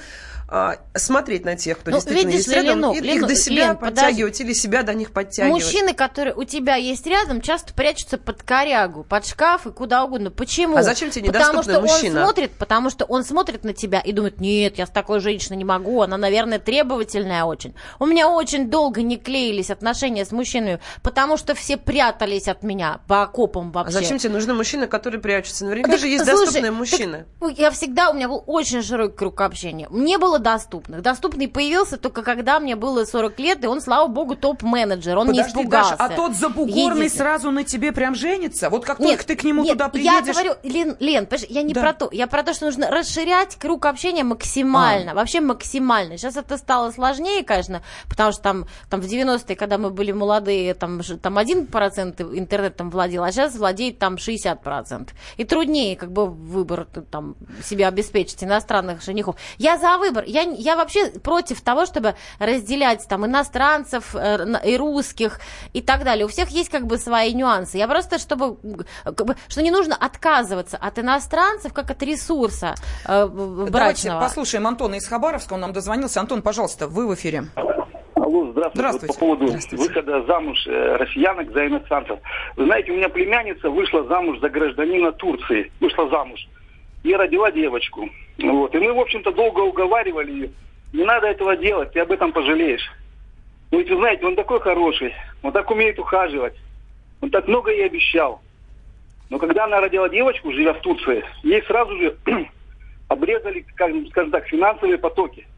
[0.50, 3.66] э, смотреть на тех, кто ну, действительно есть рядом, Лену, и Лену, их до себя
[3.68, 4.44] Лен, подтягивать подожди.
[4.44, 5.62] или себя до них подтягивать.
[5.62, 10.30] Мужчины, которые у тебя есть рядом, часто прячутся под корягу, под шкаф и куда угодно.
[10.30, 10.76] Почему?
[10.76, 12.20] А зачем тебе потому что мужчина?
[12.20, 15.56] Он смотрит, потому что он смотрит на тебя и думает, нет, я с такой женщиной
[15.56, 17.74] не могу, она, наверное, требовательная очень.
[17.98, 23.00] У меня очень долго не клеились отношения с мужчинами, потому что все прятались от меня
[23.06, 23.98] по окопам вообще.
[23.98, 25.64] А зачем тебе нужны мужчины, которые прячутся?
[25.64, 27.26] Наверняка так, же есть слушай, доступные мужчины.
[27.40, 29.88] Так, я всегда, у меня был очень широкий круг общения.
[29.90, 31.02] Мне было доступных.
[31.02, 35.16] Доступный появился только когда мне было 40 лет, и он, слава богу, топ-менеджер.
[35.16, 35.96] Он Подожди, не испугался.
[35.96, 37.18] Даша, а тот забугорный Едите.
[37.18, 38.70] сразу на тебе прям женится?
[38.70, 40.26] Вот как нет, только ты к нему нет, туда приедешь...
[40.26, 41.80] я говорю, Лен, Лен я не да.
[41.80, 42.08] про то.
[42.12, 45.12] Я про то, что нужно расширять круг общения максимально.
[45.12, 45.14] А.
[45.14, 46.16] Вообще максимально.
[46.16, 50.74] Сейчас это стало сложнее, конечно, потому что там, там в 90-е, когда мы были молодые,
[50.74, 55.10] там, там 1% интернетом владел, а сейчас владеет там 60%.
[55.36, 59.36] И труднее как бы выбор там себе обеспечить иностранных женихов.
[59.58, 60.24] Я за выбор.
[60.26, 65.40] Я, я вообще против того, чтобы разделять там иностранцев э, и русских
[65.72, 66.24] и так далее.
[66.24, 67.78] У всех есть как бы свои нюансы.
[67.78, 68.56] Я просто, чтобы,
[69.04, 72.74] как бы, что не нужно отказываться от иностранцев как от ресурса
[73.04, 73.70] э, брачного.
[73.70, 76.20] Давайте послушаем Антона из Хабаровска, он нам дозвонился.
[76.20, 77.46] Антон, пожалуйста, вы в эфире.
[78.30, 78.78] Алло, здравствуйте.
[78.78, 79.06] Здравствуйте.
[79.06, 79.84] Вот по поводу Здравствуйте.
[79.84, 82.20] выхода замуж э, россиянок за иностранцев.
[82.54, 85.72] Вы знаете, у меня племянница вышла замуж за гражданина Турции.
[85.80, 86.46] Вышла замуж.
[87.02, 88.08] И родила девочку.
[88.38, 88.72] Вот.
[88.72, 90.50] И мы, в общем-то, долго уговаривали ее.
[90.92, 92.88] Не надо этого делать, ты об этом пожалеешь.
[93.72, 95.12] Ну, ведь вы знаете, он такой хороший.
[95.42, 96.54] Он так умеет ухаживать.
[97.20, 98.40] Он так много ей обещал.
[99.28, 102.16] Но когда она родила девочку, живя в Турции, ей сразу же
[103.08, 105.48] обрезали, скажем, скажем так, финансовые потоки.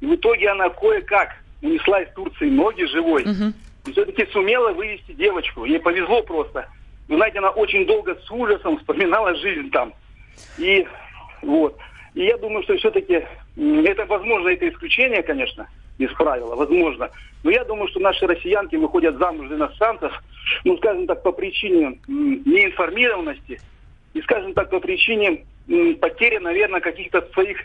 [0.00, 3.24] И в итоге она кое-как унесла из Турции ноги живой.
[3.86, 5.64] И все-таки сумела вывести девочку.
[5.64, 6.68] Ей повезло просто.
[7.08, 9.92] Вы знаете, она очень долго с ужасом вспоминала жизнь там.
[10.58, 10.86] И
[11.42, 11.76] вот.
[12.14, 13.24] И я думаю, что все-таки
[13.56, 15.68] это, возможно, это исключение, конечно,
[15.98, 17.10] из правила, возможно.
[17.42, 20.12] Но я думаю, что наши россиянки выходят замуж за иностранцев,
[20.64, 23.60] ну, скажем так, по причине неинформированности
[24.12, 25.44] и, скажем так, по причине
[26.00, 27.58] потери, наверное, каких-то своих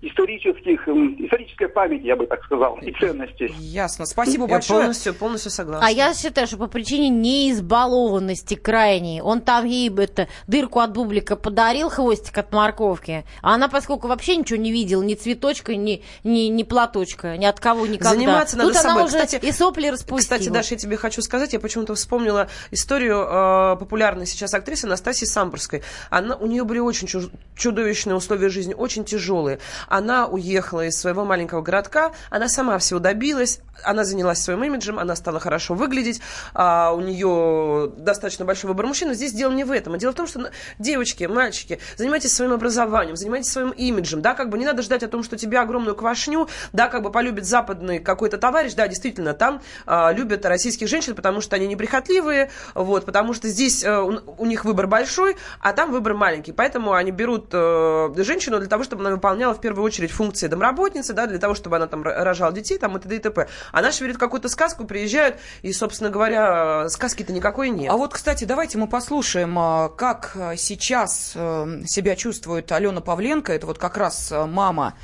[0.00, 3.52] исторических, м, исторической памяти, я бы так сказал, и ценностей.
[3.58, 4.06] Ясно.
[4.06, 4.80] Спасибо Я большое.
[4.80, 5.86] полностью, полностью согласна.
[5.86, 9.20] А я считаю, что по причине неизбалованности крайней.
[9.22, 13.24] Он там ей бы это дырку от бублика подарил, хвостик от морковки.
[13.42, 17.60] А она, поскольку вообще ничего не видела, ни цветочка, ни, ни, ни платочка, ни от
[17.60, 18.10] кого никогда.
[18.10, 19.04] Заниматься надо Тут она собой.
[19.04, 20.18] уже Кстати, и сопли распустила.
[20.18, 25.24] Кстати, Даша, я тебе хочу сказать, я почему-то вспомнила историю э, популярной сейчас актрисы Анастасии
[25.26, 25.82] Самбурской.
[26.10, 29.58] Она, у нее были очень чу- чудовищные условия жизни, очень тяжелые.
[29.88, 35.16] Она уехала из своего маленького городка, она сама всего добилась, она занялась своим имиджем, она
[35.16, 36.20] стала хорошо выглядеть,
[36.54, 39.08] а у нее достаточно большой выбор мужчин.
[39.08, 39.94] Но здесь дело не в этом.
[39.94, 44.50] А дело в том, что девочки, мальчики, занимайтесь своим образованием, занимайтесь своим имиджем, да, как
[44.50, 47.98] бы не надо ждать о том, что тебя огромную квашню, да, как бы полюбит западный
[47.98, 53.32] какой-то товарищ, да, действительно, там а, любят российских женщин, потому что они неприхотливые, вот, потому
[53.32, 57.48] что здесь э, у, у них выбор большой, а там выбор маленький, поэтому они берут
[57.52, 61.54] э, женщину для того, чтобы она выполняла в первую очередь функции домработницы, да, для того,
[61.54, 63.16] чтобы она там рожала детей, там, и т.д.
[63.16, 63.48] и т.п.
[63.72, 67.92] А наши верят в какую-то сказку, приезжают, и, собственно говоря, сказки-то никакой нет.
[67.92, 73.52] А вот, кстати, давайте мы послушаем, а, как а, сейчас э, себя чувствует Алена Павленко.
[73.52, 74.94] Это вот как раз а, мама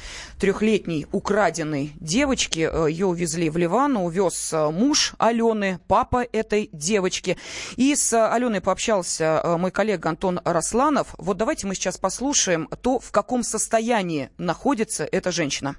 [0.45, 2.69] трехлетней украденной девочки.
[2.71, 7.39] Э, Ее увезли в Ливан, увез а, муж Алены, папа этой девочки.
[7.77, 11.15] И с а, Аленой пообщался мой коллега Антон Росланов.
[11.17, 15.77] Вот давайте мы сейчас послушаем то, в каком состоянии находится эта женщина.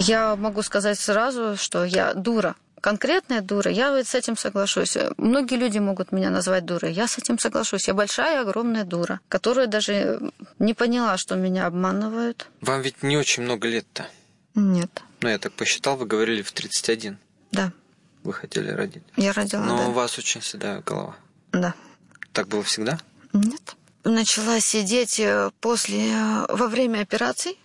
[0.00, 2.56] Я могу сказать сразу, что я дура.
[2.86, 4.96] Конкретная дура, я вот с этим соглашусь.
[5.16, 6.92] Многие люди могут меня назвать дурой.
[6.92, 7.88] Я с этим соглашусь.
[7.88, 10.20] Я большая, огромная дура, которая даже
[10.60, 12.46] не поняла, что меня обманывают.
[12.60, 14.06] Вам ведь не очень много лет-то.
[14.54, 17.18] Нет, Ну, я так посчитал, вы говорили в 31.
[17.50, 17.72] да,
[18.22, 19.02] Вы хотели родить.
[19.16, 19.88] я родила, Но да.
[19.88, 21.16] у вас очень седая голова.
[21.50, 21.74] да.
[22.32, 23.00] Так было всегда?
[23.32, 23.74] Нет.
[24.04, 27.58] Начала сидеть э, после, э, во время операций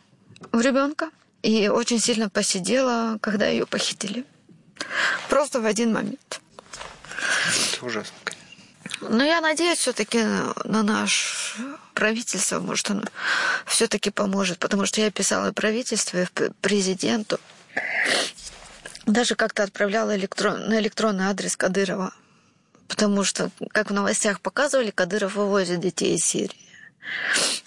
[0.51, 1.11] у ребенка.
[1.43, 4.25] И очень сильно посидела, когда ее похитили.
[5.29, 6.41] Просто в один момент.
[7.73, 9.09] Это ужасно, конечно.
[9.09, 10.23] Но я надеюсь все-таки
[10.63, 11.53] на наше
[11.93, 13.03] правительство, может, оно
[13.65, 16.25] все-таки поможет, потому что я писала правительству, и
[16.61, 17.39] президенту.
[19.05, 22.13] Даже как-то отправляла электрон, на электронный адрес Кадырова.
[22.87, 26.69] Потому что, как в новостях показывали, Кадыров вывозит детей из Сирии.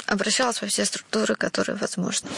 [0.07, 2.29] Обращалась во все структуры, которые возможны.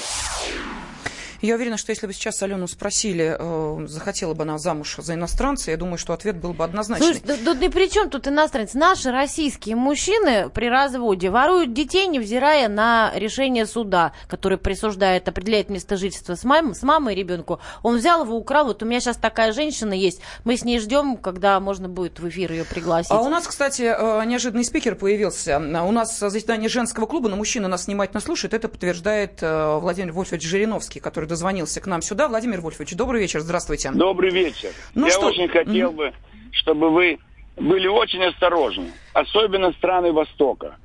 [1.43, 5.71] Я уверена, что если бы сейчас Алену спросили, э, захотела бы она замуж за иностранца,
[5.71, 7.07] я думаю, что ответ был бы однозначный.
[7.07, 8.75] Слушай, да, да, да при чем тут иностранец?
[8.75, 15.97] Наши российские мужчины при разводе воруют детей, невзирая на решение суда, который присуждает, определяет место
[15.97, 17.61] жительства с, мам, с мамой ребенку.
[17.83, 18.67] Он взял его, украл.
[18.67, 20.21] Вот у меня сейчас такая женщина есть.
[20.45, 23.11] Мы с ней ждем, когда можно будет в эфир ее пригласить.
[23.11, 25.59] А у нас, кстати, э, неожиданный спикер появился.
[25.59, 28.55] У нас заседание женского клуба, но мужчина нас внимательно слушает.
[28.55, 32.29] Это подтверждает э, Владимир Вольфович Жириновский, который дозвонился к нам сюда.
[32.29, 33.91] Владимир Вольфович, добрый вечер, здравствуйте.
[33.93, 34.71] Добрый вечер.
[34.95, 35.27] Ну Я что?
[35.27, 36.13] очень хотел бы,
[36.53, 37.19] чтобы вы
[37.57, 40.77] были очень осторожны, особенно страны Востока.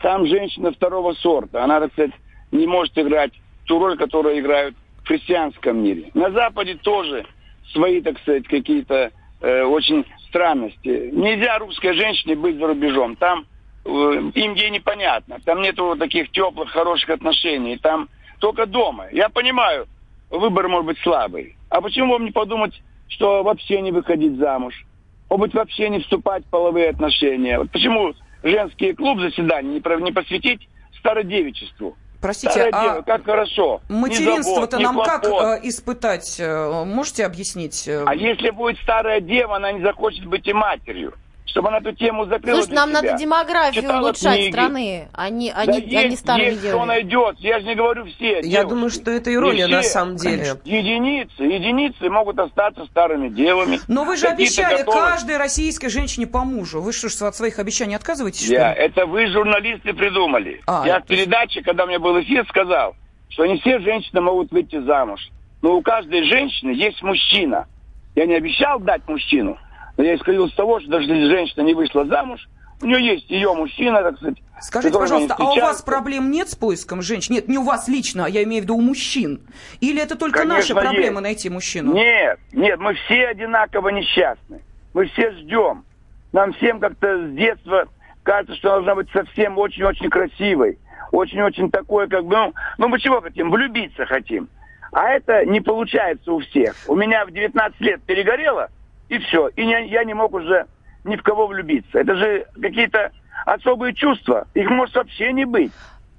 [0.00, 2.12] Там женщина второго сорта, она, так сказать,
[2.52, 3.32] не может играть
[3.66, 6.10] ту роль, которую играют в христианском мире.
[6.14, 7.26] На Западе тоже
[7.72, 9.10] свои, так сказать, какие-то
[9.40, 11.10] э, очень странности.
[11.12, 13.16] Нельзя русской женщине быть за рубежом.
[13.16, 13.46] Там
[13.84, 13.88] э,
[14.34, 15.38] им ей непонятно.
[15.44, 17.76] Там нету таких теплых, хороших отношений.
[17.76, 18.08] Там
[18.40, 19.06] только дома.
[19.12, 19.86] Я понимаю,
[20.30, 21.56] выбор может быть слабый.
[21.68, 22.72] А почему вам не подумать,
[23.08, 24.84] что вообще не выходить замуж?
[25.28, 27.58] Может быть, вообще не вступать в половые отношения?
[27.58, 31.96] Вот почему женский клуб заседаний не, посвятить стародевичеству?
[32.20, 33.80] Простите, Старое а дева, как хорошо.
[33.88, 36.38] Материнство-то нам как э, испытать?
[36.38, 37.88] Э, Можете объяснить?
[37.88, 38.04] э?
[38.06, 41.14] А если будет старая дева, она не захочет быть и матерью.
[41.50, 43.02] Чтобы она эту тему закрыла Слушай, нам себя.
[43.02, 44.50] надо демографию Читала улучшать книги.
[44.52, 46.86] страны, а не, а Да не, а не есть, старые есть, кто девушки.
[46.88, 47.36] найдет.
[47.40, 48.36] Я же не говорю все.
[48.36, 48.68] Я девушки.
[48.68, 49.90] думаю, что это ирония Не на все.
[49.90, 50.54] самом деле.
[50.64, 53.80] Единицы, единицы могут остаться старыми девами.
[53.88, 56.80] Но вы же Какие-то обещали готовы- каждой российской женщине по мужу.
[56.80, 58.80] Вы что ж от своих обещаний отказываетесь, что Я, ли?
[58.80, 60.60] это вы, журналисты, придумали.
[60.66, 62.94] А, Я это- в передаче, когда у меня был эфир, сказал,
[63.28, 65.20] что не все женщины могут выйти замуж.
[65.62, 67.66] Но у каждой женщины есть мужчина.
[68.14, 69.56] Я не обещал дать мужчину,
[70.00, 72.48] но я исходил из того, что даже если женщина не вышла замуж,
[72.80, 74.38] у нее есть ее мужчина, так сказать.
[74.62, 77.34] Скажите, с пожалуйста, а у вас проблем нет с поиском женщин?
[77.34, 79.42] Нет, не у вас лично, а я имею в виду у мужчин.
[79.82, 81.22] Или это только наши Конечно, проблемы есть.
[81.22, 81.92] найти мужчину?
[81.92, 84.62] Нет, нет, мы все одинаково несчастны.
[84.94, 85.84] Мы все ждем.
[86.32, 87.84] Нам всем как-то с детства
[88.22, 90.78] кажется, что должна быть совсем очень-очень красивой.
[91.12, 93.50] Очень-очень такое, как бы, ну, ну мы чего хотим?
[93.50, 94.48] Влюбиться хотим.
[94.92, 96.74] А это не получается у всех.
[96.88, 98.70] У меня в 19 лет перегорело,
[99.10, 99.48] и все.
[99.48, 100.66] И не- я не мог уже
[101.04, 101.98] ни в кого влюбиться.
[101.98, 103.10] Это же какие-то
[103.44, 104.46] особые чувства.
[104.54, 105.72] Их может вообще не быть.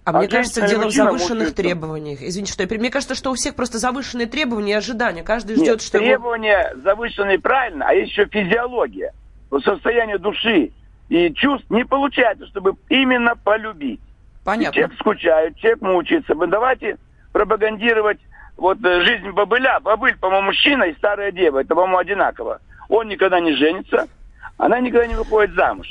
[0.04, 1.56] А, мне женщина кажется, дело в завышенных мучается.
[1.56, 2.20] требованиях.
[2.22, 2.80] Извините, что я...
[2.80, 5.24] Мне кажется, что у всех просто завышенные требования и ожидания.
[5.24, 6.08] Каждый Нет, ждет, что его...
[6.08, 9.14] требования завышенные правильно, а есть еще физиология.
[9.52, 10.72] Вот состояние души
[11.10, 14.00] и чувств не получается, чтобы именно полюбить.
[14.00, 14.74] И Понятно.
[14.74, 16.34] человек скучает, человек мучается.
[16.36, 16.98] Мы давайте
[17.32, 18.20] пропагандировать
[18.58, 19.80] вот э, жизнь бобыля.
[19.82, 21.60] Бобыль, по-моему, мужчина и старая дева.
[21.60, 22.60] Это, по-моему, одинаково.
[22.92, 24.10] Он никогда не женится,
[24.58, 25.88] она никогда не выходит замуж.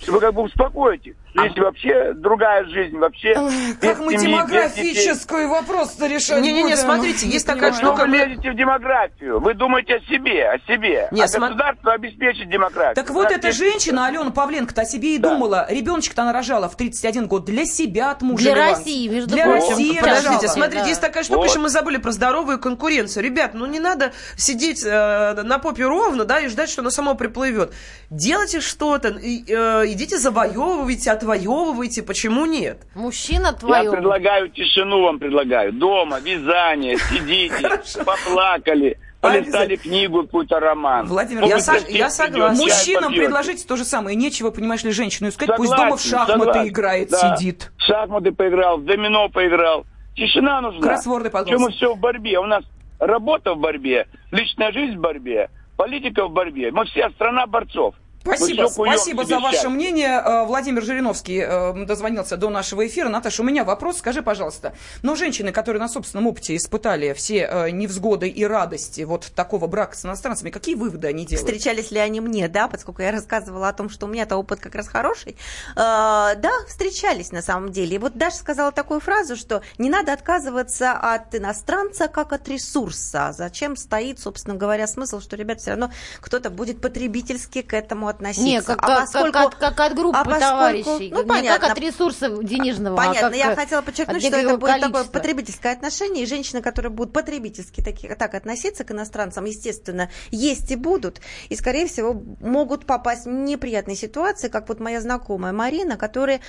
[0.00, 1.16] Чтобы как бы успокоить их.
[1.34, 3.34] Что Если вообще другая жизнь, вообще
[3.80, 8.02] Как без мы семьи, демографический вопрос-то решать Не-не-не, смотрите, есть такая Что штука...
[8.06, 9.40] вы лезете в демографию?
[9.40, 11.08] Вы думаете о себе, о себе.
[11.10, 12.94] Не, а сма- государство обеспечит демократию.
[12.94, 15.30] Так вот, эта женщина, Алена Павленко-то о себе и Да.
[15.30, 15.66] думала.
[15.68, 18.44] Ребеночка-то она рожала в 31 год для себя от мужа.
[18.44, 18.68] Для Леван.
[18.70, 19.70] России, между Для прочим.
[19.70, 20.46] России Подождите, рожала.
[20.52, 20.88] смотрите, Да.
[20.88, 21.48] есть такая штука, Вот.
[21.50, 23.24] еще мы забыли про здоровую конкуренцию.
[23.24, 27.14] Ребят, ну не надо сидеть э, на попе ровно, да, и ждать, что оно само
[27.16, 27.72] приплывет.
[28.08, 32.86] Делайте что-то, и, э, идите завоевывайте, отвоевывайте, почему нет?
[32.94, 33.90] Мужчина Я твой.
[33.90, 35.72] предлагаю тишину вам предлагаю.
[35.72, 41.06] Дома, вязание, сидите, поплакали, полистали книгу, какой-то роман.
[41.06, 43.22] Владимир, Может я сосед я чай Мужчинам попьете.
[43.22, 44.16] предложите то же самое.
[44.16, 45.48] Нечего, понимаешь ли, женщину искать.
[45.56, 46.68] Пусть Согласен, дома в шахматы согласен.
[46.68, 47.36] играет, Да.
[47.36, 47.72] сидит.
[47.78, 49.86] В шахматы поиграл, в домино поиграл.
[50.16, 50.80] Тишина нужна.
[50.80, 51.52] Кроссворды, пожалуйста.
[51.56, 52.38] Чем мы все в борьбе?
[52.38, 52.62] У нас
[53.00, 56.70] работа в борьбе, личная жизнь в борьбе, политика в борьбе.
[56.70, 57.94] Мы вся страна борцов.
[58.24, 59.68] Спасибо, спасибо за ваше счастье.
[59.68, 60.22] мнение.
[60.24, 63.10] Э, Владимир Жириновский э, дозвонился до нашего эфира.
[63.10, 63.98] Наташа, у меня вопрос.
[63.98, 69.30] Скажи, пожалуйста, но женщины, которые на собственном опыте испытали все э, невзгоды и радости вот
[69.34, 71.46] такого брака с иностранцами, какие выводы они делают?
[71.46, 74.74] Встречались ли они мне, да, поскольку я рассказывала о том, что у меня-то опыт как
[74.74, 75.36] раз хороший.
[75.76, 77.96] Да, встречались на самом деле.
[77.96, 83.34] И вот Даша сказала такую фразу, что не надо отказываться от иностранца как от ресурса.
[83.36, 88.44] Зачем стоит, собственно говоря, смысл, что, ребят, все равно кто-то будет потребительски к этому относиться.
[88.44, 91.10] Не, как, А как- поскольку- как от, как от группы а поскольку- товарищей.
[91.12, 91.60] ну, не понятно.
[91.60, 92.96] как от ресурса денежного.
[93.00, 95.12] а Понятно, как я от хотела подчеркнуть, что это будет такое количества.
[95.12, 100.76] потребительское отношение, и женщины, которые будут потребительски таки- так относиться к иностранцам, естественно, есть и
[100.76, 106.40] будут, и, скорее всего, могут попасть в неприятные ситуации, как вот моя знакомая Марина, которая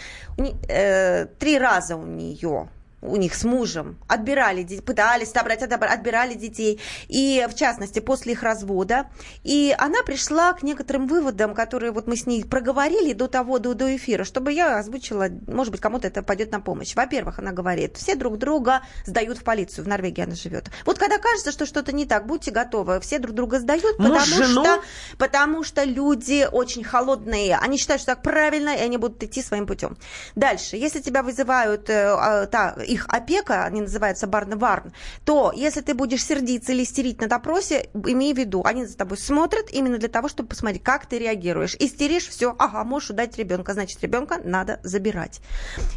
[0.68, 2.70] э, три раза у нее
[3.08, 9.08] у них с мужем отбирали, пытались отобрать, отбирали детей, и в частности после их развода.
[9.44, 13.74] И она пришла к некоторым выводам, которые вот мы с ней проговорили до того, до,
[13.74, 16.96] до эфира, чтобы я озвучила, может быть, кому-то это пойдет на помощь.
[16.96, 20.70] Во-первых, она говорит, все друг друга сдают в полицию, в Норвегии она живет.
[20.86, 24.26] Вот когда кажется, что что-то не так, будьте готовы, все друг друга сдают, Муж потому
[24.26, 24.64] жену?
[24.64, 24.82] что,
[25.18, 29.68] потому что люди очень холодные, они считают, что так правильно, и они будут идти своим
[29.68, 29.98] путем.
[30.36, 35.94] Дальше, если тебя вызывают, э, а, та, их опека, они называются барн-варн, то если ты
[35.94, 40.10] будешь сердиться или истерить на допросе, имей в виду, они за тобой смотрят именно для
[40.10, 41.76] того, чтобы посмотреть, как ты реагируешь.
[41.80, 45.42] Истеришь, все, ага, можешь удать ребенка, значит, ребенка надо забирать.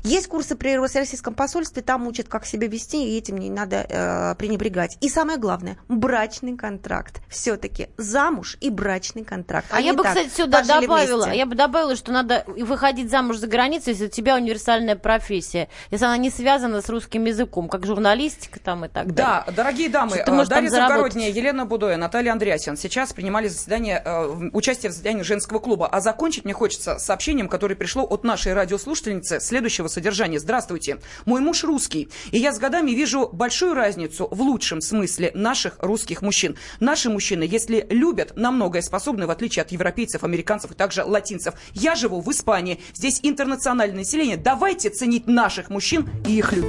[0.05, 4.35] Есть курсы при российском посольстве, там учат, как себя вести, и этим не надо э,
[4.37, 4.99] пренебрегать.
[5.01, 7.23] И самое главное, брачный контракт.
[7.29, 9.69] Все-таки замуж и брачный контракт.
[9.71, 11.39] А я не бы, так, кстати, сюда добавила, вместе.
[11.39, 16.05] я бы добавила, что надо выходить замуж за границей, если у тебя универсальная профессия, если
[16.05, 19.57] она не связана с русским языком, как журналистика там и так Да, далее.
[19.57, 20.69] дорогие дамы, э, Дарья?
[20.69, 25.87] Завгородняя, Елена Будоя, Наталья Андреасин сейчас принимали заседание, э, участие в заседании женского клуба.
[25.87, 30.39] А закончить мне хочется сообщением, которое пришло от нашей радиослушательницы следующего содержания.
[30.39, 30.99] Здравствуйте.
[31.25, 36.23] Мой муж русский, и я с годами вижу большую разницу в лучшем смысле наших русских
[36.23, 36.57] мужчин.
[36.81, 41.55] Наши мужчины, если любят, на многое способны, в отличие от европейцев, американцев и также латинцев.
[41.73, 44.37] Я живу в Испании, здесь интернациональное население.
[44.37, 46.68] Давайте ценить наших мужчин и их любить.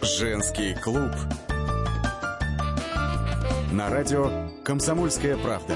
[0.00, 1.10] Женский клуб.
[3.70, 4.30] На радио
[4.64, 5.74] «Комсомольская правда».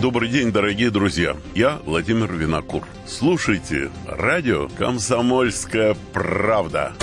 [0.00, 1.36] Добрый день, дорогие друзья.
[1.54, 2.82] Я Владимир Винокур.
[3.06, 6.94] Слушайте радио «Комсомольская правда».